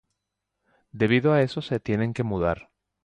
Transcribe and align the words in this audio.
Debido 0.93 1.31
a 1.31 1.43
eso 1.43 1.61
se 1.61 1.79
tienen 1.79 2.15
que 2.15 2.23
mudar. 2.23 2.69